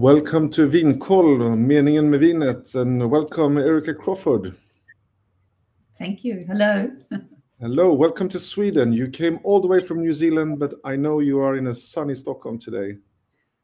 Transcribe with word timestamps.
Welcome 0.00 0.48
to 0.52 0.66
Vinkoll, 0.66 1.56
Meningen 1.56 2.10
med 2.10 2.20
vinet, 2.20 2.74
and 2.74 3.10
welcome 3.10 3.58
Erica 3.58 3.92
Crawford. 3.92 4.54
Thank 5.98 6.24
you. 6.24 6.46
Hello. 6.48 6.90
Hello, 7.60 7.92
welcome 7.92 8.26
to 8.30 8.38
Sweden. 8.38 8.94
You 8.94 9.10
came 9.10 9.38
all 9.44 9.60
the 9.60 9.68
way 9.68 9.82
from 9.82 10.00
New 10.00 10.14
Zealand, 10.14 10.58
but 10.58 10.72
I 10.86 10.96
know 10.96 11.20
you 11.20 11.38
are 11.42 11.58
in 11.58 11.66
a 11.66 11.74
sunny 11.74 12.14
Stockholm 12.14 12.58
today. 12.58 12.96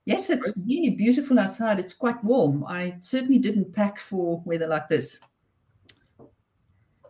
Yes, 0.05 0.29
it's 0.29 0.53
really 0.67 0.91
beautiful 0.91 1.39
outside. 1.39 1.79
It's 1.79 1.95
quite 1.95 2.23
warm. 2.23 2.65
I 2.65 2.99
certainly 3.01 3.39
didn't 3.39 3.73
pack 3.73 3.99
for 3.99 4.43
weather 4.45 4.67
like 4.67 4.91
this. 4.91 5.19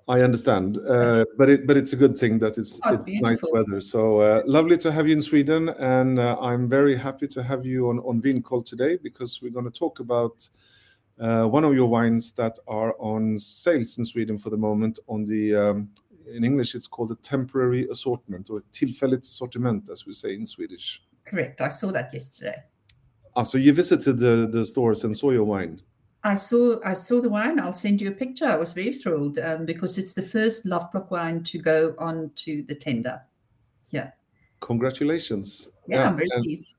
I 0.09 0.21
understand, 0.21 0.79
uh, 0.89 1.25
but 1.37 1.49
it 1.51 1.67
but 1.67 1.77
it's 1.77 1.93
a 1.93 1.97
good 1.97 2.17
thing 2.17 2.39
that 2.39 2.59
it's 2.59 2.81
Oh, 2.85 2.95
it's 2.95 3.09
nice 3.11 3.41
weather. 3.53 3.81
So 3.81 4.21
uh, 4.21 4.43
lovely 4.47 4.79
to 4.79 4.93
have 4.93 5.09
you 5.09 5.17
in 5.17 5.23
Sweden, 5.23 5.69
and 5.69 6.21
uh, 6.21 6.37
I'm 6.41 6.69
very 6.69 6.95
happy 6.95 7.27
to 7.29 7.43
have 7.43 7.67
you 7.67 7.89
on 7.89 7.99
on 7.99 8.23
Vinkoll 8.23 8.65
today 8.65 8.99
because 9.03 9.43
we're 9.43 9.51
going 9.51 9.65
to 9.65 9.79
talk 9.79 9.99
about 9.99 10.49
uh, 11.19 11.47
one 11.47 11.65
of 11.65 11.75
your 11.75 11.89
wines 11.89 12.31
that 12.33 12.57
are 12.69 12.95
on 13.01 13.37
sales 13.37 13.99
in 13.99 14.05
Sweden 14.05 14.39
for 14.39 14.51
the 14.51 14.57
moment. 14.57 15.01
On 15.09 15.25
the 15.25 15.57
um, 15.57 15.89
in 16.33 16.45
English, 16.45 16.77
it's 16.77 16.87
called 16.87 17.11
a 17.11 17.17
temporary 17.17 17.89
assortment 17.91 18.49
or 18.49 18.63
tillfälligt 18.73 19.25
sortiment, 19.25 19.91
as 19.91 20.07
we 20.07 20.13
say 20.13 20.35
in 20.35 20.47
Swedish. 20.47 21.03
Correct. 21.25 21.61
I 21.61 21.69
saw 21.69 21.91
that 21.91 22.15
yesterday. 22.15 22.63
Ah, 23.35 23.43
so 23.43 23.59
you 23.59 23.73
visited 23.73 24.19
the, 24.19 24.49
the 24.51 24.65
stores 24.65 25.05
and 25.05 25.17
saw 25.17 25.31
your 25.31 25.45
wine. 25.45 25.81
I 26.27 26.35
saw 26.35 26.81
I 26.85 26.95
saw 26.95 27.21
the 27.21 27.29
wine. 27.29 27.61
I'll 27.61 27.73
send 27.73 28.01
you 28.01 28.09
a 28.09 28.13
picture. 28.13 28.47
I 28.47 28.57
was 28.57 28.73
very 28.73 28.93
thrilled 28.93 29.39
um, 29.39 29.65
because 29.65 29.97
it's 29.97 30.13
the 30.13 30.23
first 30.23 30.67
Loveblock 30.67 31.09
wine 31.11 31.45
to 31.45 31.59
go 31.59 31.95
on 31.99 32.33
to 32.35 32.65
the 32.65 32.75
tender. 32.75 33.23
Yeah. 33.91 34.11
Congratulations! 34.61 35.69
Yeah, 35.87 36.09
I'm 36.09 36.17
very 36.17 36.29
and- 36.33 36.43
pleased. 36.43 36.75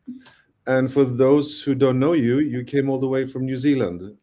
And 0.66 0.92
for 0.92 1.06
those 1.06 1.62
who 1.62 1.76
don't 1.76 1.98
know 1.98 2.12
you, 2.12 2.40
you 2.40 2.66
came 2.66 2.90
all 2.90 3.00
the 3.00 3.08
way 3.08 3.26
from 3.26 3.46
New 3.46 3.56
Zealand. 3.56 4.18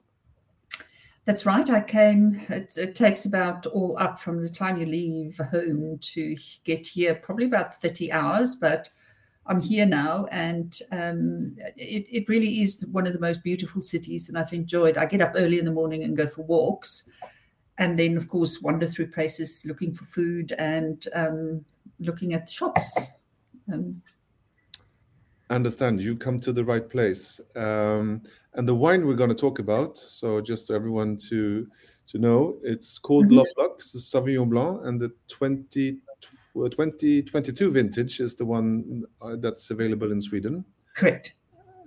That's 1.24 1.46
right. 1.46 1.70
I 1.70 1.80
came. 1.80 2.38
It, 2.50 2.76
it 2.76 2.94
takes 2.94 3.24
about 3.24 3.64
all 3.64 3.96
up 3.98 4.20
from 4.20 4.42
the 4.42 4.48
time 4.50 4.76
you 4.76 4.84
leave 4.84 5.38
home 5.38 5.98
to 5.98 6.36
get 6.64 6.86
here, 6.86 7.14
probably 7.14 7.46
about 7.46 7.80
30 7.80 8.12
hours, 8.12 8.56
but 8.56 8.90
I'm 9.46 9.60
here 9.60 9.86
now. 9.86 10.26
And 10.30 10.78
um, 10.90 11.56
it, 11.76 12.06
it 12.10 12.28
really 12.28 12.62
is 12.62 12.84
one 12.90 13.06
of 13.06 13.12
the 13.12 13.20
most 13.20 13.42
beautiful 13.42 13.82
cities. 13.82 14.28
And 14.28 14.38
I've 14.38 14.52
enjoyed, 14.52 14.96
I 14.96 15.06
get 15.06 15.20
up 15.20 15.32
early 15.36 15.58
in 15.58 15.64
the 15.64 15.72
morning 15.72 16.04
and 16.04 16.16
go 16.16 16.26
for 16.26 16.42
walks. 16.42 17.08
And 17.76 17.98
then, 17.98 18.16
of 18.16 18.28
course, 18.28 18.62
wander 18.62 18.86
through 18.86 19.10
places 19.10 19.64
looking 19.66 19.94
for 19.94 20.04
food 20.04 20.52
and 20.58 21.06
um, 21.14 21.64
looking 21.98 22.32
at 22.32 22.46
the 22.46 22.52
shops. 22.52 23.12
Um, 23.72 24.00
understand 25.50 26.00
you 26.00 26.16
come 26.16 26.40
to 26.40 26.52
the 26.52 26.64
right 26.64 26.88
place 26.88 27.40
um, 27.54 28.22
and 28.54 28.66
the 28.66 28.74
wine 28.74 29.06
we're 29.06 29.14
going 29.14 29.28
to 29.28 29.36
talk 29.36 29.58
about 29.58 29.96
so 29.96 30.40
just 30.40 30.70
everyone 30.70 31.16
to 31.16 31.66
to 32.06 32.18
know 32.18 32.58
it's 32.62 32.98
called 32.98 33.26
Mhm. 33.26 33.42
Loveblock 33.42 33.92
the 33.92 33.98
Sauvignon 33.98 34.48
Blanc 34.48 34.80
and 34.84 35.00
the 35.00 35.12
20, 35.28 35.98
uh, 36.56 36.68
2022 36.68 37.70
vintage 37.70 38.20
is 38.20 38.34
the 38.34 38.44
one 38.44 39.04
uh, 39.20 39.36
that's 39.36 39.70
available 39.70 40.12
in 40.12 40.20
Sweden 40.20 40.64
correct. 40.94 41.32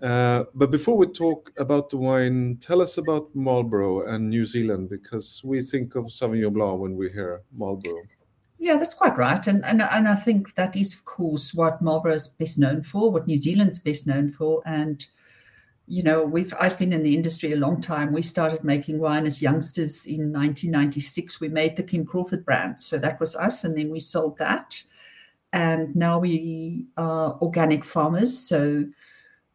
uh, 0.04 0.44
but 0.54 0.72
before 0.72 0.98
we 0.98 1.08
talk 1.08 1.52
about 1.58 1.90
the 1.90 1.98
wine 1.98 2.58
tell 2.60 2.82
us 2.82 2.98
about 2.98 3.34
Marlborough 3.34 4.08
and 4.08 4.30
New 4.30 4.46
Zealand 4.46 4.90
because 4.90 5.42
we 5.44 5.62
think 5.62 5.96
of 5.96 6.06
Sauvignon 6.06 6.54
Blanc 6.54 6.80
when 6.80 6.96
we 6.96 7.10
hear 7.10 7.42
Marlborough 7.56 8.04
Yeah, 8.60 8.78
that's 8.78 8.96
quite 8.96 9.18
right. 9.18 9.46
And, 9.46 9.64
and 9.66 9.82
and 9.82 10.08
I 10.08 10.16
think 10.16 10.56
that 10.56 10.76
is, 10.76 10.94
of 10.96 11.06
course, 11.06 11.54
what 11.54 11.82
Marlborough 11.82 12.16
is 12.16 12.28
best 12.28 12.58
known 12.58 12.82
for, 12.82 13.12
what 13.12 13.28
New 13.28 13.38
Zealand's 13.38 13.80
best 13.80 14.08
known 14.08 14.32
for. 14.32 14.64
And 14.66 15.06
you 15.88 16.04
know, 16.04 16.22
we've 16.24 16.54
I've 16.60 16.78
been 16.78 16.92
in 16.92 17.02
the 17.02 17.16
industry 17.16 17.54
a 17.54 17.58
long 17.58 17.80
time. 17.80 18.12
We 18.12 18.22
started 18.22 18.64
making 18.64 19.00
wine 19.00 19.26
as 19.26 19.42
youngsters 19.42 20.06
in 20.06 20.34
1996. 20.34 21.40
We 21.40 21.48
made 21.48 21.78
the 21.78 21.84
Kim 21.84 22.06
Crawford 22.06 22.46
brand, 22.46 22.80
so 22.80 22.98
that 22.98 23.20
was 23.22 23.38
us, 23.38 23.64
and 23.64 23.78
then 23.78 23.90
we 23.90 24.02
sold 24.02 24.38
that. 24.38 24.84
And 25.54 25.96
now 25.96 26.20
we 26.20 26.88
are 26.98 27.38
organic 27.42 27.86
farmers, 27.86 28.38
so 28.38 28.86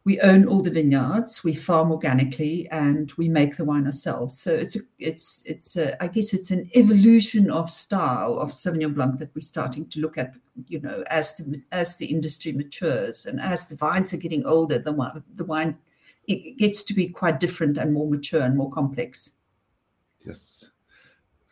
we 0.05 0.19
own 0.21 0.47
all 0.47 0.63
the 0.63 0.71
vineyards. 0.71 1.43
We 1.43 1.53
farm 1.53 1.91
organically, 1.91 2.67
and 2.71 3.13
we 3.15 3.29
make 3.29 3.55
the 3.57 3.65
wine 3.65 3.85
ourselves. 3.85 4.35
So 4.35 4.55
it's 4.55 4.75
a, 4.75 4.79
it's 4.97 5.43
it's 5.45 5.77
a, 5.77 6.01
I 6.01 6.07
guess 6.07 6.33
it's 6.33 6.49
an 6.49 6.67
evolution 6.75 7.51
of 7.51 7.69
style 7.69 8.39
of 8.39 8.49
Sauvignon 8.49 8.95
Blanc 8.95 9.19
that 9.19 9.35
we're 9.35 9.41
starting 9.41 9.87
to 9.89 9.99
look 9.99 10.17
at. 10.17 10.33
You 10.67 10.81
know, 10.81 11.03
as 11.11 11.35
the 11.37 11.61
as 11.71 11.97
the 11.97 12.07
industry 12.07 12.53
matures 12.53 13.27
and 13.27 13.39
as 13.39 13.67
the 13.67 13.75
vines 13.75 14.15
are 14.15 14.17
getting 14.17 14.47
older, 14.47 14.79
the 14.79 14.93
wine 14.93 15.23
the 15.35 15.45
wine 15.45 15.77
it 16.27 16.57
gets 16.57 16.83
to 16.83 16.93
be 16.93 17.09
quite 17.09 17.39
different 17.39 17.77
and 17.77 17.93
more 17.93 18.09
mature 18.09 18.41
and 18.41 18.55
more 18.55 18.71
complex. 18.71 19.37
Yes. 20.25 20.69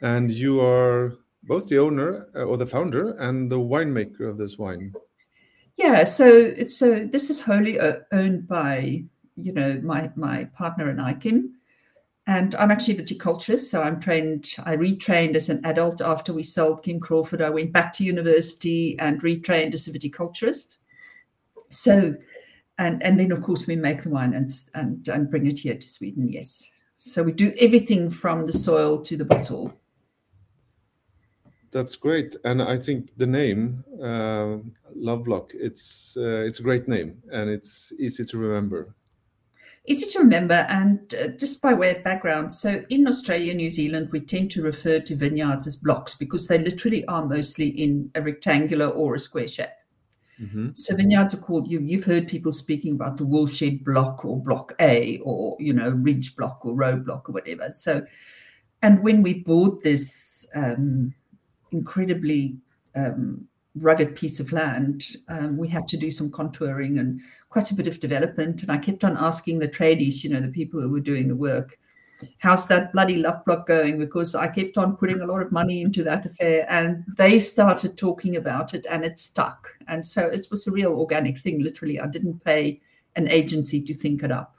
And 0.01 0.31
you 0.31 0.61
are 0.61 1.17
both 1.43 1.67
the 1.67 1.79
owner 1.79 2.27
uh, 2.35 2.43
or 2.43 2.57
the 2.57 2.65
founder 2.65 3.11
and 3.17 3.51
the 3.51 3.59
winemaker 3.59 4.29
of 4.29 4.37
this 4.37 4.57
wine. 4.57 4.93
Yeah, 5.77 6.03
so 6.03 6.27
it's 6.27 6.75
so 6.75 7.05
this 7.05 7.29
is 7.29 7.41
wholly 7.41 7.79
owned 8.11 8.47
by 8.47 9.03
you 9.35 9.53
know 9.53 9.79
my 9.83 10.11
my 10.15 10.45
partner 10.45 10.89
and 10.89 11.01
I, 11.01 11.13
Kim, 11.13 11.55
and 12.27 12.53
I'm 12.55 12.71
actually 12.71 12.97
a 12.97 13.01
viticulturist. 13.01 13.69
So 13.69 13.81
I'm 13.81 13.99
trained. 13.99 14.53
I 14.63 14.75
retrained 14.75 15.35
as 15.35 15.49
an 15.49 15.63
adult 15.65 16.01
after 16.01 16.33
we 16.33 16.43
sold 16.43 16.83
Kim 16.83 16.99
Crawford. 16.99 17.41
I 17.41 17.49
went 17.49 17.71
back 17.71 17.93
to 17.93 18.03
university 18.03 18.97
and 18.99 19.21
retrained 19.21 19.73
as 19.73 19.87
a 19.87 19.91
viticulturist. 19.91 20.77
So, 21.69 22.15
and 22.81 23.01
and 23.03 23.19
then 23.19 23.31
of 23.31 23.43
course 23.43 23.67
we 23.67 23.75
make 23.75 24.03
the 24.03 24.09
wine 24.09 24.33
and 24.33 24.49
and 24.73 25.07
and 25.07 25.29
bring 25.29 25.45
it 25.45 25.59
here 25.59 25.77
to 25.77 25.87
Sweden. 25.87 26.27
Yes. 26.27 26.67
So 26.97 27.23
we 27.23 27.31
do 27.31 27.53
everything 27.59 28.09
from 28.09 28.45
the 28.45 28.53
soil 28.53 29.01
to 29.03 29.15
the 29.17 29.25
bottle. 29.25 29.73
That's 31.71 31.95
great, 31.95 32.35
and 32.43 32.61
I 32.61 32.77
think 32.77 33.15
the 33.17 33.27
name 33.27 33.85
uh, 34.01 34.57
Loveblock 34.97 35.51
it's 35.53 36.17
uh, 36.17 36.43
it's 36.47 36.59
a 36.59 36.63
great 36.63 36.87
name 36.87 37.21
and 37.31 37.49
it's 37.49 37.93
easy 37.97 38.25
to 38.25 38.37
remember. 38.37 38.95
Easy 39.85 40.05
to 40.11 40.19
remember, 40.19 40.65
and 40.69 41.13
uh, 41.15 41.29
just 41.39 41.59
by 41.59 41.73
way 41.73 41.95
of 41.95 42.03
background, 42.03 42.53
so 42.53 42.83
in 42.89 43.07
Australia, 43.07 43.51
New 43.55 43.71
Zealand, 43.71 44.09
we 44.11 44.19
tend 44.19 44.51
to 44.51 44.61
refer 44.61 44.99
to 44.99 45.15
vineyards 45.15 45.65
as 45.65 45.75
blocks 45.75 46.13
because 46.13 46.47
they 46.47 46.59
literally 46.59 47.03
are 47.05 47.25
mostly 47.25 47.69
in 47.69 48.11
a 48.13 48.21
rectangular 48.21 48.89
or 48.89 49.15
a 49.15 49.19
square 49.19 49.47
shape. 49.47 49.80
Mhm. 50.41 50.75
So 50.75 50.95
vineyards 50.95 51.33
are 51.33 51.37
called. 51.37 51.71
You, 51.71 51.79
you've 51.81 52.03
heard 52.05 52.27
people 52.27 52.51
speaking 52.51 52.93
about 52.93 53.17
the 53.17 53.25
woolshed 53.25 53.83
block 53.83 54.25
or 54.25 54.41
block 54.41 54.73
A 54.79 55.19
or 55.19 55.55
you 55.59 55.73
know 55.73 55.89
ridge 55.89 56.35
block 56.35 56.65
or 56.65 56.73
row 56.73 56.95
block 56.95 57.29
or 57.29 57.33
whatever. 57.33 57.69
So, 57.71 58.05
and 58.81 59.03
when 59.03 59.21
we 59.21 59.43
bought 59.43 59.83
this 59.83 60.47
um, 60.55 61.13
incredibly 61.71 62.57
um, 62.95 63.47
rugged 63.75 64.15
piece 64.15 64.39
of 64.39 64.51
land, 64.51 65.17
um, 65.29 65.57
we 65.57 65.67
had 65.67 65.87
to 65.89 65.97
do 65.97 66.09
some 66.09 66.31
contouring 66.31 66.99
and 66.99 67.21
quite 67.49 67.69
a 67.69 67.75
bit 67.75 67.87
of 67.87 67.99
development. 67.99 68.63
And 68.63 68.71
I 68.71 68.77
kept 68.77 69.03
on 69.03 69.17
asking 69.17 69.59
the 69.59 69.67
tradies, 69.67 70.23
you 70.23 70.29
know, 70.31 70.41
the 70.41 70.47
people 70.49 70.81
who 70.81 70.89
were 70.89 70.99
doing 70.99 71.27
the 71.27 71.35
work, 71.35 71.77
how's 72.39 72.67
that 72.67 72.91
bloody 72.93 73.17
love 73.17 73.43
block 73.45 73.67
going? 73.67 73.99
Because 73.99 74.35
I 74.35 74.47
kept 74.47 74.77
on 74.77 74.97
putting 74.97 75.21
a 75.21 75.25
lot 75.25 75.41
of 75.41 75.51
money 75.51 75.81
into 75.81 76.03
that 76.03 76.25
affair 76.25 76.65
and 76.69 77.03
they 77.17 77.39
started 77.39 77.97
talking 77.97 78.35
about 78.35 78.73
it 78.73 78.85
and 78.89 79.03
it 79.03 79.19
stuck. 79.19 79.69
And 79.87 80.05
so 80.05 80.25
it 80.27 80.47
was 80.51 80.67
a 80.67 80.71
real 80.71 80.93
organic 80.93 81.39
thing, 81.39 81.61
literally. 81.61 81.99
I 81.99 82.07
didn't 82.07 82.43
pay 82.43 82.81
an 83.15 83.27
agency 83.27 83.81
to 83.81 83.93
think 83.93 84.23
it 84.23 84.31
up. 84.31 84.55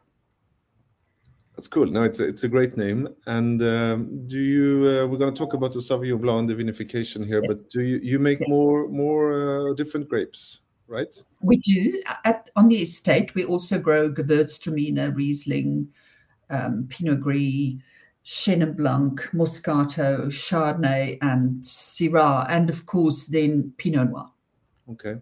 That's 1.56 1.68
cool. 1.68 1.86
No, 1.86 2.02
it's 2.02 2.18
a, 2.18 2.26
it's 2.26 2.44
a 2.44 2.48
great 2.48 2.76
name. 2.76 3.08
And 3.26 3.62
um, 3.62 4.26
do 4.26 4.40
you? 4.40 4.88
Uh, 4.88 5.06
we're 5.06 5.18
going 5.18 5.32
to 5.32 5.38
talk 5.38 5.52
about 5.52 5.72
the 5.72 5.80
Sauvignon 5.80 6.20
Blanc 6.20 6.40
and 6.40 6.48
the 6.48 6.54
vinification 6.54 7.26
here, 7.26 7.42
Yes. 7.42 7.64
but 7.64 7.70
do 7.70 7.82
you 7.82 8.00
you 8.02 8.18
make 8.18 8.40
Yes. 8.40 8.48
more 8.48 8.88
more 8.88 9.70
uh, 9.70 9.74
different 9.74 10.08
grapes, 10.08 10.62
right? 10.88 11.14
We 11.42 11.58
do. 11.58 12.02
At, 12.24 12.48
on 12.56 12.68
the 12.68 12.76
estate, 12.82 13.34
we 13.34 13.44
also 13.44 13.78
grow 13.78 14.10
Gewürztraminer, 14.10 15.14
Riesling, 15.14 15.88
um, 16.52 16.86
Pinot 16.88 17.20
Gris, 17.20 17.74
Chenin 18.24 18.76
Blanc, 18.76 19.20
Moscato, 19.32 20.26
Chardonnay, 20.26 21.18
and 21.22 21.62
Syrah, 21.62 22.46
and 22.48 22.70
of 22.70 22.86
course, 22.86 23.26
then 23.26 23.72
Pinot 23.78 24.10
Noir. 24.10 24.30
Okay. 24.90 25.16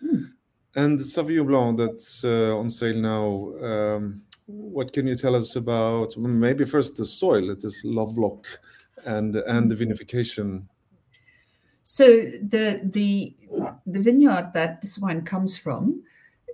Hmm. 0.00 0.24
And 0.74 0.98
the 0.98 1.04
Sauvignon 1.04 1.46
Blanc 1.46 1.78
that's 1.78 2.24
uh, 2.24 2.56
on 2.56 2.70
sale 2.70 2.96
now. 2.96 3.64
Um, 3.64 4.22
what 4.46 4.92
can 4.92 5.06
you 5.06 5.14
tell 5.14 5.36
us 5.36 5.56
about? 5.56 6.16
Maybe 6.16 6.64
first 6.64 6.96
the 6.96 7.04
soil. 7.04 7.50
It 7.50 7.64
is 7.64 7.82
Loveblock, 7.84 8.44
and 9.04 9.36
and 9.36 9.70
the 9.70 9.74
vinification. 9.74 10.64
So 11.84 12.04
the 12.04 12.80
the 12.84 13.34
the 13.86 14.00
vineyard 14.00 14.50
that 14.54 14.80
this 14.80 14.98
wine 14.98 15.22
comes 15.22 15.56
from 15.56 16.02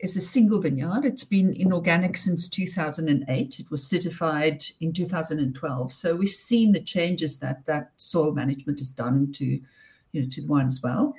is 0.01 0.17
a 0.17 0.21
single 0.21 0.61
vineyard. 0.61 1.05
It's 1.05 1.25
been 1.25 1.53
in 1.55 1.73
organic 1.73 2.17
since 2.17 2.49
2008. 2.49 3.61
It 3.61 3.71
was 3.71 3.87
certified 3.87 4.65
in 4.81 4.93
2012. 4.93 5.93
So 5.93 6.17
we've 6.17 6.29
seen 6.29 6.73
the 6.73 6.81
changes 6.81 7.39
that 7.39 7.65
that 7.67 7.93
soil 7.97 8.33
management 8.33 8.79
has 8.81 8.93
done 8.93 9.33
to 9.33 9.45
you 9.45 10.23
know 10.23 10.29
to 10.29 10.43
the 10.43 10.49
wine 10.49 10.69
as 10.69 10.83
well. 10.83 11.15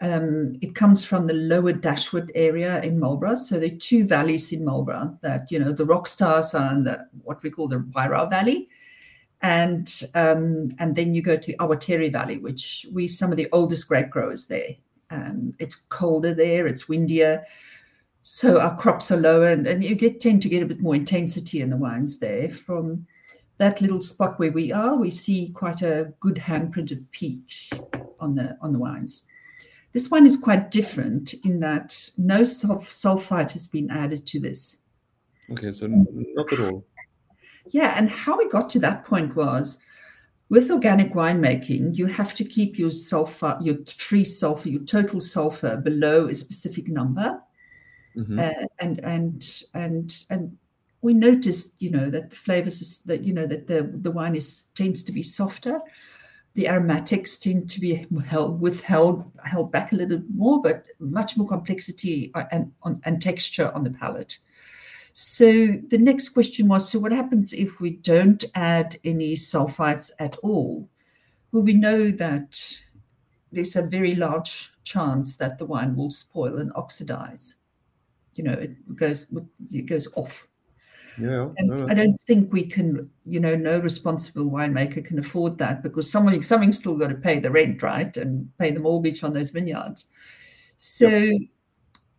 Um, 0.00 0.56
it 0.60 0.74
comes 0.74 1.04
from 1.04 1.26
the 1.26 1.34
lower 1.34 1.72
Dashwood 1.72 2.30
area 2.34 2.80
in 2.82 3.00
Marlborough. 3.00 3.34
So 3.34 3.58
there 3.58 3.72
are 3.72 3.76
two 3.76 4.06
valleys 4.06 4.52
in 4.52 4.64
Marlborough 4.64 5.18
that, 5.22 5.50
you 5.50 5.58
know, 5.58 5.72
the 5.72 5.84
rock 5.84 6.06
stars 6.06 6.54
are 6.54 6.72
in 6.72 6.84
the 6.84 7.08
what 7.24 7.42
we 7.42 7.50
call 7.50 7.66
the 7.66 7.78
Wairau 7.78 8.30
Valley. 8.30 8.68
And 9.40 9.88
um, 10.14 10.70
and 10.78 10.94
then 10.96 11.14
you 11.14 11.22
go 11.22 11.36
to 11.36 11.56
Awatere 11.56 12.12
Valley, 12.12 12.38
which 12.38 12.86
we 12.92 13.06
some 13.06 13.30
of 13.30 13.36
the 13.36 13.48
oldest 13.52 13.88
grape 13.88 14.10
growers 14.10 14.46
there. 14.46 14.76
Um, 15.10 15.54
it's 15.58 15.74
colder 15.74 16.34
there, 16.34 16.66
it's 16.66 16.88
windier. 16.88 17.44
So 18.30 18.60
our 18.60 18.76
crops 18.76 19.10
are 19.10 19.16
lower 19.16 19.46
and, 19.46 19.66
and 19.66 19.82
you 19.82 19.94
get 19.94 20.20
tend 20.20 20.42
to 20.42 20.50
get 20.50 20.62
a 20.62 20.66
bit 20.66 20.82
more 20.82 20.94
intensity 20.94 21.62
in 21.62 21.70
the 21.70 21.78
wines 21.78 22.18
there. 22.18 22.50
From 22.50 23.06
that 23.56 23.80
little 23.80 24.02
spot 24.02 24.38
where 24.38 24.52
we 24.52 24.70
are, 24.70 24.96
we 24.96 25.10
see 25.10 25.48
quite 25.54 25.80
a 25.80 26.12
good 26.20 26.34
handprint 26.34 26.92
of 26.92 27.10
peach 27.10 27.70
on 28.20 28.34
the 28.34 28.58
on 28.60 28.74
the 28.74 28.78
wines. 28.78 29.26
This 29.92 30.10
one 30.10 30.26
is 30.26 30.36
quite 30.36 30.70
different 30.70 31.32
in 31.42 31.60
that 31.60 32.10
no 32.18 32.42
sulf- 32.42 32.90
sulfite 32.90 33.52
has 33.52 33.66
been 33.66 33.90
added 33.90 34.26
to 34.26 34.38
this. 34.38 34.76
Okay, 35.50 35.72
so 35.72 35.86
not 35.88 36.52
at 36.52 36.60
all. 36.60 36.84
Yeah, 37.70 37.94
and 37.96 38.10
how 38.10 38.36
we 38.36 38.46
got 38.50 38.68
to 38.70 38.78
that 38.80 39.04
point 39.04 39.36
was 39.36 39.78
with 40.50 40.70
organic 40.70 41.14
winemaking, 41.14 41.96
you 41.96 42.04
have 42.04 42.34
to 42.34 42.44
keep 42.44 42.78
your 42.78 42.90
sulfur, 42.90 43.56
your 43.62 43.76
free 43.86 44.24
sulfur, 44.24 44.68
your 44.68 44.84
total 44.84 45.18
sulfur 45.18 45.78
below 45.78 46.26
a 46.26 46.34
specific 46.34 46.88
number. 46.88 47.42
Mm-hmm. 48.16 48.38
Uh, 48.38 48.66
and 48.80 48.98
and 49.00 49.62
and 49.74 50.24
and 50.30 50.56
we 51.00 51.14
noticed, 51.14 51.80
you 51.80 51.90
know, 51.90 52.10
that 52.10 52.30
the 52.30 52.36
flavors 52.36 52.82
is, 52.82 53.00
that 53.00 53.22
you 53.22 53.32
know 53.32 53.46
that 53.46 53.66
the 53.66 53.90
the 53.92 54.10
wine 54.10 54.34
is 54.34 54.64
tends 54.74 55.02
to 55.04 55.12
be 55.12 55.22
softer 55.22 55.80
the 56.58 56.66
aromatics 56.66 57.38
tend 57.38 57.70
to 57.70 57.80
be 57.80 58.04
held, 58.26 58.60
withheld 58.60 59.30
held 59.44 59.70
back 59.70 59.92
a 59.92 59.94
little 59.94 60.20
more, 60.34 60.60
but 60.60 60.86
much 60.98 61.36
more 61.36 61.46
complexity 61.46 62.32
and, 62.50 62.72
and 62.82 63.22
texture 63.22 63.70
on 63.76 63.84
the 63.84 63.90
palate. 63.90 64.38
So 65.12 65.46
the 65.88 65.98
next 65.98 66.30
question 66.30 66.66
was: 66.66 66.90
So 66.90 66.98
what 66.98 67.12
happens 67.12 67.52
if 67.52 67.78
we 67.78 67.90
don't 67.90 68.44
add 68.56 68.96
any 69.04 69.34
sulfites 69.34 70.10
at 70.18 70.34
all? 70.42 70.88
Well, 71.52 71.62
we 71.62 71.74
know 71.74 72.10
that 72.10 72.60
there's 73.52 73.76
a 73.76 73.82
very 73.82 74.16
large 74.16 74.72
chance 74.82 75.36
that 75.36 75.58
the 75.58 75.64
wine 75.64 75.94
will 75.94 76.10
spoil 76.10 76.58
and 76.58 76.72
oxidize. 76.74 77.54
You 78.38 78.44
know, 78.44 78.52
it 78.52 78.96
goes 78.96 79.26
it 79.70 79.86
goes 79.86 80.08
off 80.16 80.48
yeah, 81.20 81.48
and 81.56 81.90
I 81.90 81.94
don't 81.94 82.20
think 82.20 82.52
we 82.52 82.64
can, 82.64 83.10
you 83.24 83.40
know, 83.40 83.56
no 83.56 83.78
responsible 83.80 84.50
winemaker 84.50 85.04
can 85.04 85.18
afford 85.18 85.58
that 85.58 85.82
because 85.82 86.10
someone 86.10 86.40
something's 86.42 86.78
still 86.78 86.96
got 86.96 87.08
to 87.08 87.16
pay 87.16 87.40
the 87.40 87.50
rent, 87.50 87.82
right, 87.82 88.16
and 88.16 88.48
pay 88.58 88.70
the 88.70 88.80
mortgage 88.80 89.24
on 89.24 89.32
those 89.32 89.50
vineyards. 89.50 90.06
So 90.76 91.08
yep. 91.08 91.40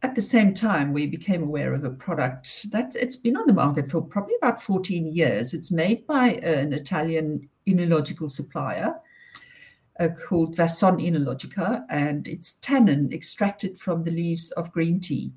at 0.03 0.15
the 0.15 0.21
same 0.21 0.53
time, 0.53 0.91
we 0.91 1.07
became 1.07 1.43
aware 1.43 1.73
of 1.73 1.85
a 1.85 1.91
product 1.91 2.71
that 2.71 2.95
it's 2.95 3.15
been 3.15 3.37
on 3.37 3.47
the 3.47 3.53
market 3.53 3.89
for 3.89 4.01
probably 4.01 4.35
about 4.35 4.61
14 4.61 5.07
years. 5.07 5.53
It's 5.53 5.71
made 5.71 6.05
by 6.05 6.33
an 6.43 6.73
Italian 6.73 7.47
enological 7.67 8.29
supplier 8.29 8.95
uh, 9.99 10.09
called 10.27 10.57
Vason 10.57 10.99
Enologica, 11.01 11.85
and 11.89 12.27
it's 12.27 12.55
tannin 12.55 13.13
extracted 13.13 13.79
from 13.79 14.03
the 14.03 14.11
leaves 14.11 14.51
of 14.51 14.73
green 14.73 14.99
tea. 14.99 15.31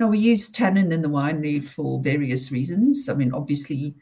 Now, 0.00 0.08
we 0.08 0.18
use 0.18 0.48
tannin 0.48 0.92
in 0.92 1.02
the 1.02 1.10
winery 1.10 1.62
for 1.62 2.00
various 2.00 2.50
reasons. 2.50 3.10
I 3.10 3.14
mean, 3.14 3.34
obviously, 3.34 3.94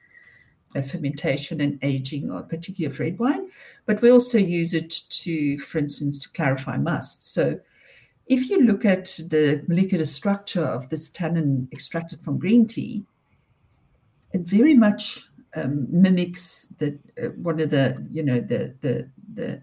uh, 0.76 0.82
fermentation 0.82 1.60
and 1.60 1.76
aging, 1.82 2.28
particularly 2.48 2.84
of 2.94 3.00
red 3.00 3.18
wine, 3.18 3.50
but 3.84 4.00
we 4.00 4.12
also 4.12 4.38
use 4.38 4.74
it 4.74 4.90
to, 4.90 5.58
for 5.58 5.78
instance, 5.78 6.22
to 6.22 6.28
clarify 6.30 6.76
must. 6.76 7.32
So, 7.32 7.58
if 8.28 8.48
you 8.48 8.62
look 8.62 8.84
at 8.84 9.06
the 9.28 9.64
molecular 9.66 10.06
structure 10.06 10.64
of 10.64 10.88
this 10.88 11.08
tannin 11.08 11.66
extracted 11.72 12.22
from 12.22 12.38
green 12.38 12.64
tea, 12.66 13.04
it 14.32 14.42
very 14.42 14.74
much 14.74 15.24
um, 15.56 15.88
mimics 15.90 16.66
the 16.78 16.96
uh, 17.20 17.30
one 17.42 17.58
of 17.58 17.70
the 17.70 18.06
you 18.12 18.22
know 18.22 18.38
the 18.38 18.74
the 18.82 19.08
the 19.34 19.62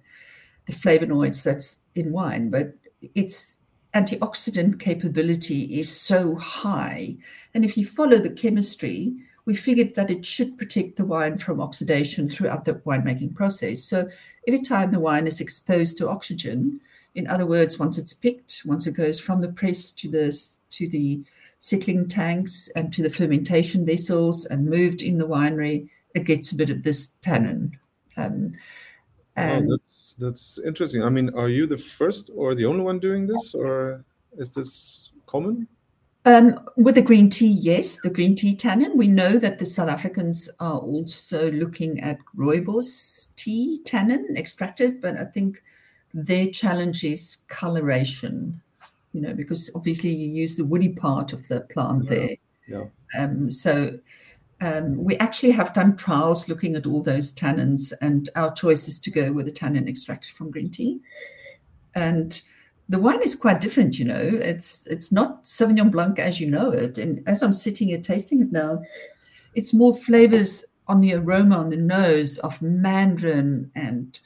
the 0.66 0.74
flavonoids 0.74 1.44
that's 1.44 1.84
in 1.94 2.12
wine, 2.12 2.50
but 2.50 2.74
it's 3.14 3.58
antioxidant 3.96 4.80
capability 4.80 5.80
is 5.80 5.90
so 5.90 6.36
high. 6.36 7.16
And 7.54 7.64
if 7.64 7.78
you 7.78 7.86
follow 7.86 8.18
the 8.18 8.30
chemistry, 8.30 9.16
we 9.46 9.56
figured 9.56 9.96
that 9.96 10.12
it 10.12 10.26
should 10.26 10.58
protect 10.58 10.98
the 10.98 11.06
wine 11.06 11.38
from 11.38 11.62
oxidation 11.62 12.28
throughout 12.28 12.66
the 12.66 12.74
winemaking 12.74 13.36
process. 13.36 13.84
So 13.84 14.10
every 14.48 14.60
time 14.60 14.92
the 14.92 15.00
wine 15.00 15.28
is 15.28 15.40
exposed 15.40 15.98
to 15.98 16.10
oxygen, 16.10 16.82
in 17.14 17.28
other 17.28 17.46
words, 17.46 17.80
once 17.80 17.98
it's 17.98 18.14
picked, 18.14 18.64
once 18.66 18.86
it 18.86 18.96
goes 18.96 19.20
from 19.20 19.40
the 19.42 19.48
press 19.48 19.92
to 19.94 20.10
the 20.10 20.38
to 20.72 20.90
the 20.90 21.24
settling 21.60 22.08
tanks 22.08 22.70
and 22.76 22.92
to 22.92 23.02
the 23.02 23.10
fermentation 23.10 23.86
vessels 23.86 24.46
and 24.46 24.70
moved 24.70 25.02
in 25.02 25.18
the 25.18 25.28
winery, 25.28 25.88
it 26.14 26.26
gets 26.26 26.52
a 26.52 26.56
bit 26.56 26.70
of 26.70 26.84
this 26.84 27.14
tannin. 27.22 27.78
Um, 28.18 28.54
and 29.36 29.68
oh, 29.68 29.72
that's 29.72 30.16
that's 30.18 30.60
interesting. 30.66 31.04
I 31.04 31.10
mean, 31.10 31.30
are 31.36 31.50
you 31.50 31.68
the 31.68 31.78
first 31.78 32.32
or 32.36 32.56
the 32.56 32.66
only 32.66 32.84
one 32.84 33.00
doing 33.00 33.28
this, 33.28 33.54
or 33.54 34.04
is 34.38 34.50
this 34.50 35.12
common? 35.26 35.68
Um, 36.28 36.60
with 36.76 36.96
the 36.96 37.04
green 37.04 37.30
tea, 37.30 37.52
yes, 37.52 38.02
the 38.02 38.10
green 38.10 38.36
tea 38.36 38.56
tannin. 38.56 38.98
We 38.98 39.08
know 39.08 39.38
that 39.38 39.60
the 39.60 39.66
South 39.66 39.90
Africans 39.90 40.50
are 40.60 40.80
also 40.80 41.52
looking 41.52 42.00
at 42.02 42.18
rooibos 42.36 43.36
tea 43.36 43.82
tannin 43.86 44.36
extracted, 44.36 45.02
but 45.02 45.18
I 45.18 45.26
think 45.26 45.62
their 46.14 46.48
challenge 46.48 47.04
is 47.04 47.38
coloration. 47.48 48.62
You 49.14 49.22
know, 49.22 49.34
because 49.34 49.72
obviously 49.76 50.10
you 50.10 50.28
use 50.28 50.56
the 50.56 50.66
woody 50.66 50.90
part 50.90 51.32
of 51.32 51.48
the 51.48 51.62
plant 51.62 52.06
yeah. 52.06 52.10
there. 52.10 52.36
Yeah. 52.68 52.86
Um, 53.18 53.52
so 53.52 53.98
um, 54.62 55.04
we 55.04 55.18
actually 55.18 55.52
have 55.52 55.74
done 55.74 55.98
trials 55.98 56.48
looking 56.48 56.76
at 56.76 56.86
all 56.86 57.04
those 57.04 57.34
tannins, 57.34 57.94
and 58.02 58.30
our 58.36 58.54
choice 58.54 58.88
is 58.88 59.00
to 59.02 59.12
go 59.12 59.32
with 59.32 59.48
a 59.48 59.52
tannin 59.52 59.88
extracted 59.88 60.32
from 60.32 60.52
green 60.52 60.70
tea. 60.70 61.02
And 61.94 62.42
the 62.88 63.00
wine 63.00 63.22
is 63.22 63.36
quite 63.36 63.62
different, 63.62 64.00
you 64.00 64.06
know. 64.06 64.18
It's 64.20 64.86
it's 64.88 65.12
not 65.12 65.46
Sauvignon 65.46 65.92
Blanc 65.92 66.20
as 66.20 66.40
you 66.40 66.50
know 66.50 66.72
it. 66.72 66.98
And 66.98 67.22
as 67.28 67.42
I'm 67.42 67.54
sitting 67.54 67.90
here 67.90 68.00
tasting 68.00 68.42
it 68.42 68.52
now, 68.52 68.82
it's 69.56 69.74
more 69.74 69.96
flavors 69.96 70.64
on 70.88 71.02
the 71.02 71.16
aroma 71.16 71.58
on 71.58 71.70
the 71.70 71.78
nose 71.78 72.38
of 72.40 72.62
mandarin 72.62 73.72
and 73.76 74.20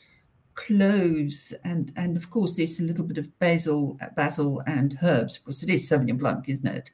cloves 0.55 1.53
and 1.63 1.93
and 1.95 2.17
of 2.17 2.29
course 2.31 2.55
there's 2.55 2.81
a 2.81 2.83
little 2.83 3.05
bit 3.05 3.17
of 3.17 3.39
basil 3.39 3.97
basil 4.17 4.61
and 4.67 4.97
herbs 5.01 5.37
because 5.37 5.63
it 5.63 5.69
is 5.69 5.89
Sauvignon 5.89 6.19
Blanc, 6.19 6.49
isn't 6.49 6.67
it? 6.67 6.91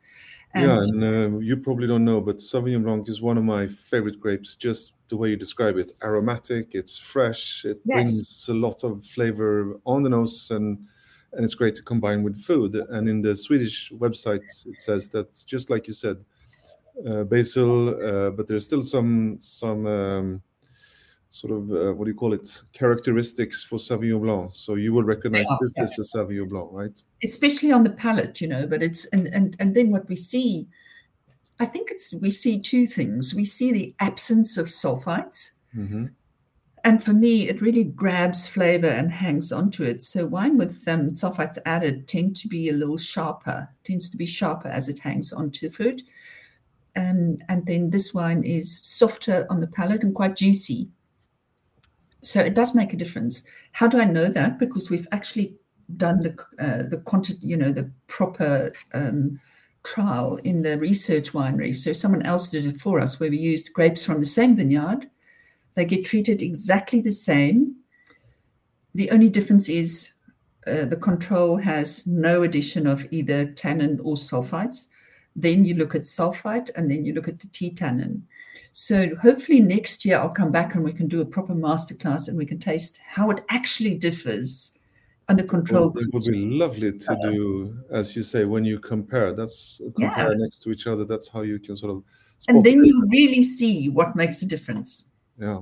And 0.55 0.65
yeah, 0.65 0.79
and 0.81 1.35
uh, 1.35 1.39
you 1.39 1.57
probably 1.57 1.85
don't 1.85 2.05
know, 2.05 2.21
but 2.21 2.37
Sauvignon 2.37 2.83
Blanc 2.83 3.09
is 3.09 3.21
one 3.21 3.37
of 3.37 3.43
my 3.43 3.67
favorite 3.67 4.19
grapes. 4.21 4.55
Just 4.55 4.93
the 5.09 5.17
way 5.17 5.29
you 5.29 5.35
describe 5.35 5.77
it, 5.77 5.91
aromatic, 6.01 6.73
it's 6.73 6.97
fresh, 6.97 7.65
it 7.65 7.81
yes. 7.83 7.95
brings 7.95 8.45
a 8.47 8.53
lot 8.53 8.83
of 8.85 9.05
flavor 9.05 9.79
on 9.85 10.01
the 10.03 10.09
nose, 10.09 10.51
and 10.51 10.79
and 11.33 11.43
it's 11.43 11.55
great 11.55 11.75
to 11.75 11.83
combine 11.83 12.23
with 12.23 12.41
food. 12.41 12.75
And 12.75 13.09
in 13.09 13.21
the 13.21 13.35
Swedish 13.35 13.91
website, 13.91 14.45
it 14.65 14.79
says 14.79 15.09
that 15.09 15.43
just 15.45 15.69
like 15.69 15.87
you 15.87 15.93
said, 15.93 16.23
uh, 17.05 17.23
basil, 17.23 17.89
uh, 17.89 18.31
but 18.31 18.47
there's 18.47 18.63
still 18.63 18.81
some 18.81 19.35
some 19.37 19.85
um, 19.85 20.41
sort 21.29 21.53
of 21.53 21.71
uh, 21.71 21.93
what 21.93 22.05
do 22.05 22.11
you 22.11 22.17
call 22.17 22.33
it 22.33 22.61
characteristics 22.73 23.63
for 23.63 23.77
Sauvignon 23.77 24.21
Blanc. 24.21 24.51
So 24.53 24.75
you 24.75 24.93
will 24.93 25.03
recognize 25.03 25.47
yeah, 25.49 25.57
this 25.61 25.73
yeah. 25.77 25.83
as 25.83 25.99
a 25.99 26.17
Sauvignon 26.17 26.49
Blanc, 26.49 26.69
right? 26.71 27.03
Especially 27.23 27.71
on 27.71 27.83
the 27.83 27.89
palate, 27.89 28.39
you 28.41 28.47
know. 28.47 28.65
But 28.67 28.81
it's 28.81 29.05
and 29.07 29.27
and 29.27 29.55
and 29.59 29.75
then 29.75 29.91
what 29.91 30.07
we 30.07 30.15
see, 30.15 30.67
I 31.59 31.65
think 31.65 31.91
it's 31.91 32.13
we 32.21 32.31
see 32.31 32.59
two 32.59 32.87
things. 32.87 33.33
We 33.33 33.45
see 33.45 33.71
the 33.71 33.93
absence 33.99 34.57
of 34.57 34.67
sulfites. 34.67 35.51
Mm-hmm. 35.75 36.05
And 36.85 37.03
for 37.03 37.13
me, 37.13 37.49
it 37.49 37.61
really 37.61 37.83
grabs 37.83 38.47
flavor 38.47 38.87
and 38.87 39.11
hangs 39.11 39.51
onto 39.51 39.81
it. 39.81 40.03
So 40.03 40.27
wine 40.27 40.55
with 40.55 40.87
um, 40.87 41.09
sulfites 41.09 41.57
added 41.65 42.07
tend 42.07 42.35
to 42.37 42.47
be 42.47 42.69
a 42.69 42.73
little 42.73 42.97
sharper, 42.97 43.67
tends 43.83 44.07
to 44.11 44.17
be 44.17 44.27
sharper 44.27 44.67
as 44.67 44.87
it 44.87 44.99
hangs 44.99 45.33
onto 45.33 45.67
the 45.67 45.73
fruit. 45.73 46.03
Um, 46.95 47.39
and 47.49 47.65
then 47.65 47.89
this 47.89 48.13
wine 48.13 48.43
is 48.43 48.79
softer 48.85 49.47
on 49.49 49.61
the 49.61 49.67
palate 49.67 50.03
and 50.03 50.13
quite 50.13 50.35
juicy. 50.35 50.87
So 52.25 52.39
it 52.39 52.55
does 52.55 52.73
make 52.73 52.91
a 52.91 52.97
difference. 52.97 53.43
How 53.73 53.87
do 53.87 53.99
I 53.99 54.05
know 54.05 54.27
that? 54.27 54.57
Because 54.57 54.89
we've 54.89 55.07
actually 55.11 55.55
done 55.97 56.19
the 56.21 56.35
uh, 56.59 56.89
the 56.89 56.97
quantity, 56.97 57.39
you 57.41 57.55
know, 57.55 57.71
the 57.71 57.91
proper 58.07 58.73
um, 58.93 59.39
trial 59.83 60.37
in 60.37 60.63
the 60.63 60.79
research 60.79 61.33
winery. 61.33 61.75
So 61.75 61.93
someone 61.93 62.23
else 62.23 62.49
did 62.49 62.65
it 62.65 62.81
for 62.81 62.99
us, 62.99 63.19
where 63.19 63.29
we 63.29 63.37
used 63.37 63.73
grapes 63.73 64.03
from 64.03 64.19
the 64.19 64.25
same 64.25 64.55
vineyard. 64.55 65.09
They 65.75 65.85
get 65.85 66.05
treated 66.05 66.41
exactly 66.41 67.01
the 67.01 67.11
same. 67.11 67.75
The 68.95 69.11
only 69.11 69.29
difference 69.29 69.69
is 69.69 70.13
uh, 70.65 70.85
the 70.85 70.95
control 70.95 71.57
has 71.57 72.07
no 72.07 72.43
addition 72.43 72.87
of 72.87 73.05
either 73.11 73.51
tannin 73.51 73.99
or 74.03 74.15
sulfites. 74.15 74.87
Then 75.35 75.65
you 75.65 75.75
look 75.75 75.95
at 75.95 76.03
sulfite, 76.03 76.69
and 76.75 76.89
then 76.89 77.05
you 77.05 77.13
look 77.13 77.27
at 77.27 77.39
the 77.39 77.47
tea 77.47 77.71
tannin. 77.71 78.25
So 78.77 79.15
hopefully 79.21 79.61
next 79.61 80.03
year 80.03 80.17
I'll 80.17 80.29
come 80.29 80.51
back 80.51 80.75
and 80.75 80.83
we 80.83 80.91
can 80.91 81.07
do 81.07 81.21
a 81.21 81.25
proper 81.25 81.53
masterclass 81.53 82.27
and 82.27 82.37
we 82.37 82.45
can 82.45 82.59
taste 82.59 82.99
how 83.07 83.31
it 83.31 83.41
actually 83.47 83.95
differs 83.95 84.77
under 85.29 85.43
control. 85.43 85.91
Well, 85.91 86.03
it 86.03 86.13
would 86.13 86.25
be 86.25 86.49
lovely 86.49 86.91
to 86.91 87.17
do, 87.23 87.77
as 87.89 88.17
you 88.17 88.23
say, 88.23 88.43
when 88.43 88.65
you 88.65 88.79
compare. 88.79 89.31
That's 89.31 89.81
compare 89.95 90.31
Yeah. 90.31 90.37
next 90.37 90.61
to 90.63 90.71
each 90.71 90.87
other. 90.87 91.05
That's 91.05 91.29
how 91.29 91.43
you 91.43 91.57
can 91.57 91.77
sort 91.77 91.91
of. 91.95 92.03
and 92.49 92.63
then 92.63 92.83
it. 92.83 92.87
you 92.87 93.07
really 93.09 93.43
see 93.43 93.89
what 93.89 94.15
makes 94.15 94.41
a 94.41 94.45
difference. 94.45 95.05
Yeah. 95.39 95.61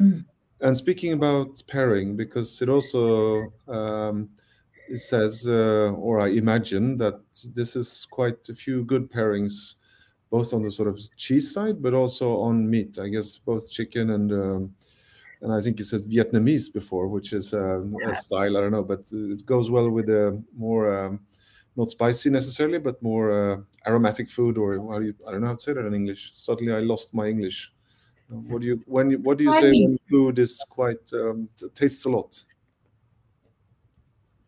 Mm. 0.00 0.24
And 0.60 0.76
speaking 0.76 1.12
about 1.14 1.60
pairing, 1.66 2.16
because 2.16 2.62
it 2.62 2.68
also 2.68 3.52
um, 3.66 4.28
says, 4.98 5.46
uh, 5.48 5.90
or 5.92 6.20
I 6.20 6.28
imagine 6.28 6.98
that 6.98 7.20
this 7.54 7.76
is 7.76 8.06
quite 8.10 8.48
a 8.48 8.54
few 8.54 8.84
good 8.84 9.10
pairings, 9.10 9.76
both 10.30 10.52
on 10.52 10.62
the 10.62 10.70
sort 10.70 10.88
of 10.88 10.98
cheese 11.16 11.52
side, 11.52 11.82
but 11.82 11.94
also 11.94 12.36
on 12.38 12.68
meat. 12.68 12.98
I 12.98 13.08
guess 13.08 13.38
both 13.38 13.70
chicken 13.70 14.10
and 14.10 14.32
um, 14.32 14.74
and 15.40 15.52
I 15.52 15.60
think 15.60 15.78
you 15.78 15.84
said 15.84 16.02
Vietnamese 16.02 16.72
before, 16.72 17.08
which 17.08 17.32
is 17.32 17.52
um, 17.54 17.96
a 18.06 18.14
style. 18.14 18.56
I 18.56 18.60
don't 18.60 18.70
know, 18.72 18.84
but 18.84 19.08
it 19.12 19.44
goes 19.44 19.70
well 19.70 19.90
with 19.90 20.08
a 20.08 20.40
more 20.56 20.94
um, 21.06 21.20
not 21.76 21.90
spicy 21.90 22.30
necessarily, 22.30 22.78
but 22.78 23.02
more 23.02 23.32
uh, 23.32 23.56
aromatic 23.86 24.30
food, 24.30 24.58
or 24.58 24.74
I 24.74 25.30
don't 25.32 25.40
know 25.40 25.48
how 25.48 25.54
to 25.54 25.62
say 25.62 25.72
that 25.72 25.86
in 25.86 25.94
English. 25.94 26.32
Suddenly, 26.36 26.72
I 26.72 26.80
lost 26.80 27.14
my 27.14 27.26
English. 27.28 27.72
What 28.28 28.60
do 28.62 28.66
you 28.66 28.82
when 28.86 29.10
you, 29.10 29.18
what 29.18 29.38
do 29.38 29.44
you 29.44 29.50
I 29.52 29.60
say 29.60 29.70
mean- 29.72 29.88
when 29.90 29.98
food 30.08 30.38
is 30.38 30.62
quite 30.68 31.12
um, 31.12 31.48
tastes 31.74 32.04
a 32.04 32.10
lot? 32.10 32.44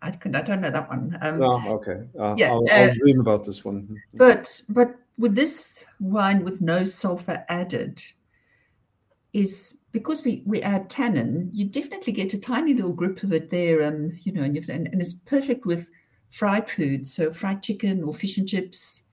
I, 0.04 0.10
can, 0.10 0.34
I 0.34 0.42
don't 0.42 0.60
know 0.60 0.70
that 0.70 0.88
one. 0.88 1.18
Um, 1.22 1.42
Oh, 1.42 1.72
okay. 1.74 2.02
Uh, 2.18 2.34
Yeah, 2.36 2.52
I'll, 2.52 2.64
I'll 2.70 2.90
uh, 2.90 2.94
dream 2.94 3.20
about 3.20 3.44
this 3.44 3.64
one. 3.64 3.98
But 4.12 4.60
but 4.68 4.94
with 5.16 5.34
this 5.34 5.84
wine 6.00 6.44
with 6.44 6.60
no 6.60 6.84
sulfur 6.84 7.44
added, 7.48 8.02
is 9.32 9.78
because 9.92 10.24
we 10.24 10.42
we 10.46 10.62
add 10.62 10.90
tannin, 10.90 11.50
you 11.52 11.64
definitely 11.64 12.12
get 12.12 12.34
a 12.34 12.40
tiny 12.40 12.74
little 12.74 12.92
grip 12.92 13.22
of 13.22 13.32
it 13.32 13.50
there, 13.50 13.80
and 13.80 14.18
you 14.24 14.32
know, 14.32 14.42
and, 14.42 14.54
you've, 14.54 14.68
and, 14.68 14.88
and 14.88 15.00
it's 15.00 15.14
perfect 15.14 15.66
with 15.66 15.88
fried 16.30 16.68
food, 16.68 17.06
so 17.06 17.30
fried 17.30 17.62
chicken 17.62 18.02
or 18.02 18.12
fish 18.12 18.38
and 18.38 18.48
chips, 18.48 19.04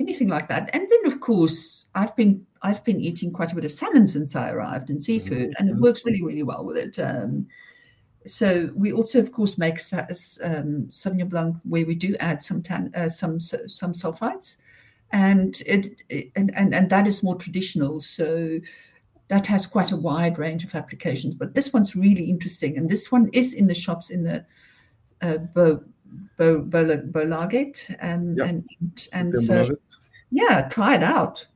anything 0.00 0.28
like 0.28 0.48
that. 0.48 0.70
And 0.74 0.86
then 0.90 1.12
of 1.12 1.20
course, 1.20 1.86
I've 1.94 2.14
been 2.16 2.46
I've 2.62 2.84
been 2.84 3.00
eating 3.00 3.32
quite 3.32 3.52
a 3.52 3.54
bit 3.54 3.64
of 3.64 3.72
salmon 3.72 4.06
since 4.06 4.36
I 4.36 4.50
arrived 4.50 4.90
and 4.90 5.02
seafood, 5.02 5.54
and 5.58 5.70
it 5.70 5.76
works 5.76 6.04
really 6.04 6.22
really 6.22 6.42
well 6.42 6.64
with 6.64 6.76
it. 6.76 6.98
Um, 6.98 7.46
so 8.26 8.70
we 8.74 8.92
also, 8.92 9.18
of 9.18 9.32
course, 9.32 9.58
make 9.58 9.78
um, 9.92 10.86
Sauvignon 10.90 11.28
Blanc 11.28 11.56
where 11.64 11.86
we 11.86 11.94
do 11.94 12.16
add 12.20 12.42
some 12.42 12.62
tan, 12.62 12.92
uh, 12.94 13.08
some 13.08 13.40
some 13.40 13.92
sulfites, 13.92 14.58
and 15.10 15.60
it 15.66 15.88
and, 16.36 16.54
and 16.54 16.74
and 16.74 16.90
that 16.90 17.06
is 17.06 17.22
more 17.22 17.36
traditional. 17.36 18.00
So 18.00 18.58
that 19.28 19.46
has 19.46 19.66
quite 19.66 19.92
a 19.92 19.96
wide 19.96 20.38
range 20.38 20.64
of 20.64 20.74
applications. 20.74 21.34
But 21.34 21.54
this 21.54 21.72
one's 21.72 21.96
really 21.96 22.24
interesting, 22.24 22.76
and 22.78 22.88
this 22.88 23.10
one 23.10 23.28
is 23.32 23.54
in 23.54 23.66
the 23.66 23.74
shops 23.74 24.10
in 24.10 24.24
the 24.24 24.44
uh, 25.22 25.38
Bo, 25.38 25.82
Bo, 26.36 26.60
Bo, 26.60 26.84
Bolaget, 26.98 27.96
um, 28.02 28.34
Yeah. 28.36 28.44
and 28.44 28.64
and 29.12 29.32
Then 29.32 29.40
so 29.40 29.62
it. 29.70 29.80
yeah, 30.30 30.68
try 30.68 30.94
it 30.96 31.02
out. 31.02 31.46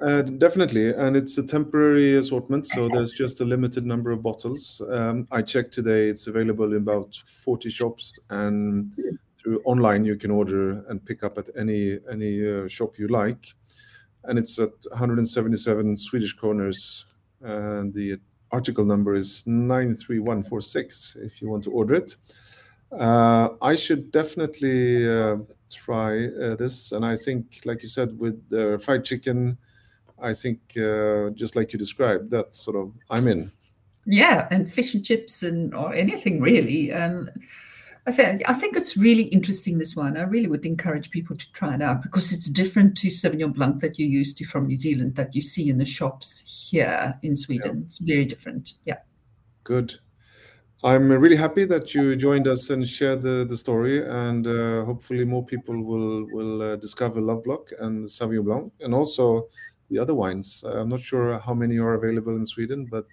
Uh, 0.00 0.22
definitely, 0.22 0.94
and 0.94 1.14
it's 1.14 1.36
a 1.36 1.42
temporary 1.42 2.16
assortment, 2.16 2.66
so 2.66 2.88
there's 2.88 3.12
just 3.12 3.42
a 3.42 3.44
limited 3.44 3.84
number 3.84 4.10
of 4.10 4.22
bottles. 4.22 4.80
Um, 4.88 5.28
I 5.30 5.42
checked 5.42 5.74
today; 5.74 6.08
it's 6.08 6.26
available 6.26 6.72
in 6.72 6.78
about 6.78 7.14
40 7.14 7.68
shops, 7.68 8.18
and 8.30 8.92
through 9.36 9.60
online 9.64 10.06
you 10.06 10.16
can 10.16 10.30
order 10.30 10.82
and 10.88 11.04
pick 11.04 11.22
up 11.22 11.36
at 11.36 11.50
any 11.54 11.98
any 12.10 12.46
uh, 12.50 12.66
shop 12.66 12.98
you 12.98 13.08
like. 13.08 13.54
And 14.24 14.38
it's 14.38 14.58
at 14.58 14.72
177 14.90 15.96
Swedish 15.98 16.34
kroners, 16.34 17.04
and 17.42 17.92
the 17.92 18.18
article 18.52 18.86
number 18.86 19.14
is 19.14 19.44
93146 19.46 21.18
if 21.20 21.42
you 21.42 21.50
want 21.50 21.64
to 21.64 21.70
order 21.70 21.94
it. 21.94 22.16
Uh, 22.90 23.50
I 23.60 23.76
should 23.76 24.10
definitely 24.10 25.06
uh, 25.06 25.36
try 25.70 26.26
uh, 26.26 26.56
this, 26.56 26.92
and 26.92 27.04
I 27.04 27.16
think, 27.16 27.60
like 27.66 27.82
you 27.82 27.88
said, 27.88 28.18
with 28.18 28.48
the 28.48 28.80
fried 28.82 29.04
chicken. 29.04 29.58
I 30.22 30.34
think 30.34 30.60
uh, 30.76 31.30
just 31.30 31.56
like 31.56 31.72
you 31.72 31.78
described, 31.78 32.30
that 32.30 32.54
sort 32.54 32.76
of 32.76 32.92
I'm 33.10 33.28
in. 33.28 33.50
Yeah, 34.06 34.48
and 34.50 34.72
fish 34.72 34.94
and 34.94 35.04
chips 35.04 35.42
and 35.42 35.74
or 35.74 35.94
anything 35.94 36.40
really. 36.40 36.92
Um, 36.92 37.30
I 38.06 38.12
think 38.12 38.48
I 38.48 38.54
think 38.54 38.76
it's 38.76 38.96
really 38.96 39.24
interesting. 39.24 39.78
This 39.78 39.94
one, 39.94 40.16
I 40.16 40.22
really 40.22 40.48
would 40.48 40.64
encourage 40.64 41.10
people 41.10 41.36
to 41.36 41.52
try 41.52 41.74
it 41.74 41.82
out 41.82 42.02
because 42.02 42.32
it's 42.32 42.48
different 42.48 42.96
to 42.98 43.08
Sauvignon 43.08 43.54
Blanc 43.54 43.80
that 43.82 43.98
you're 43.98 44.08
used 44.08 44.38
to 44.38 44.46
from 44.46 44.66
New 44.66 44.76
Zealand 44.76 45.16
that 45.16 45.34
you 45.34 45.42
see 45.42 45.68
in 45.68 45.78
the 45.78 45.84
shops 45.84 46.42
here 46.70 47.18
in 47.22 47.36
Sweden. 47.36 47.82
It's 47.86 47.98
very 47.98 48.24
different. 48.24 48.72
Yeah. 48.84 48.98
Good. 49.64 49.94
I'm 50.82 51.12
really 51.12 51.36
happy 51.36 51.66
that 51.66 51.94
you 51.94 52.16
joined 52.16 52.48
us 52.48 52.70
and 52.70 52.88
shared 52.88 53.20
the, 53.20 53.44
the 53.46 53.56
story, 53.56 54.02
and 54.02 54.46
uh, 54.46 54.84
hopefully 54.86 55.24
more 55.26 55.44
people 55.44 55.84
will 55.84 56.26
will 56.32 56.62
uh, 56.62 56.76
discover 56.76 57.20
Loveblock 57.20 57.72
and 57.80 58.08
Sauvignon 58.08 58.44
Blanc, 58.44 58.72
and 58.80 58.94
also 58.94 59.48
the 59.90 59.98
other 59.98 60.14
wines. 60.14 60.64
Uh, 60.64 60.80
I'm 60.80 60.88
not 60.88 61.00
sure 61.00 61.38
how 61.38 61.52
many 61.52 61.78
are 61.78 61.94
available 61.94 62.36
in 62.36 62.44
Sweden, 62.44 62.86
but 62.90 63.06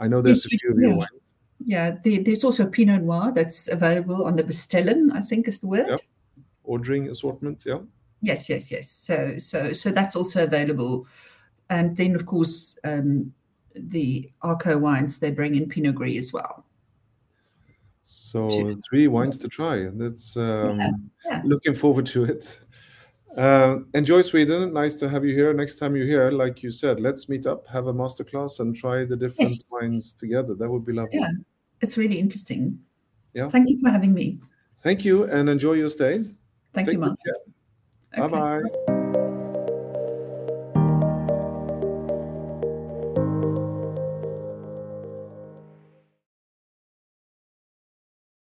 I 0.00 0.08
know 0.08 0.22
there's 0.22 0.44
Yes, 0.44 0.46
a 0.46 0.58
few 0.58 0.70
of 0.72 0.78
your 0.78 0.90
yeah. 0.90 0.96
wines. 0.96 1.34
Yeah, 1.64 1.96
the, 2.02 2.18
there's 2.18 2.44
also 2.44 2.66
Pinot 2.66 3.02
Noir 3.02 3.32
that's 3.34 3.68
available 3.68 4.24
on 4.24 4.36
the 4.36 4.42
Bestellen, 4.42 5.12
I 5.12 5.20
think 5.20 5.46
is 5.46 5.60
the 5.60 5.68
word. 5.68 5.86
Yep. 5.88 6.00
Ordering 6.64 7.10
assortment, 7.10 7.64
yeah. 7.66 7.78
Yes, 8.22 8.48
yes, 8.48 8.70
yes. 8.70 8.90
So, 8.90 9.36
so, 9.38 9.72
so 9.72 9.90
that's 9.90 10.16
also 10.16 10.44
available, 10.44 11.06
and 11.68 11.96
then 11.96 12.14
of 12.14 12.24
course 12.24 12.78
um, 12.84 13.32
the 13.76 14.30
Arco 14.42 14.78
wines 14.78 15.18
they 15.18 15.30
bring 15.30 15.54
in 15.54 15.68
Pinot 15.68 15.94
Gris 15.94 16.16
as 16.16 16.32
well. 16.32 16.64
So 18.02 18.76
three 18.88 19.08
wines 19.08 19.38
to 19.38 19.48
try. 19.48 19.88
That's 19.92 20.36
um, 20.36 21.10
yeah. 21.24 21.42
looking 21.44 21.74
forward 21.74 22.06
to 22.06 22.24
it. 22.24 22.60
Uh, 23.36 23.78
enjoy 23.94 24.22
Sweden. 24.22 24.72
Nice 24.72 24.98
to 24.98 25.08
have 25.08 25.24
you 25.24 25.34
here. 25.34 25.52
Next 25.52 25.76
time 25.76 25.96
you're 25.96 26.06
here, 26.06 26.30
like 26.30 26.62
you 26.62 26.70
said, 26.70 27.00
let's 27.00 27.28
meet 27.28 27.46
up, 27.46 27.66
have 27.66 27.88
a 27.88 27.92
masterclass, 27.92 28.60
and 28.60 28.76
try 28.76 29.04
the 29.04 29.16
different 29.16 29.50
Yes. 29.50 29.68
wines 29.70 30.14
together. 30.14 30.54
That 30.54 30.70
would 30.70 30.84
be 30.84 30.92
lovely. 30.92 31.18
Yeah. 31.18 31.30
It's 31.80 31.96
really 31.96 32.18
interesting. 32.18 32.78
Yeah. 33.34 33.50
Thank 33.50 33.68
you 33.68 33.78
for 33.80 33.90
having 33.90 34.14
me. 34.14 34.38
Thank 34.82 35.04
you, 35.04 35.24
and 35.24 35.48
enjoy 35.48 35.72
your 35.72 35.90
stay. 35.90 36.24
Thank 36.72 36.86
Take 36.88 36.94
you, 36.94 36.98
Marcus. 37.00 37.44
Bye 38.16 38.28
bye. 38.28 38.93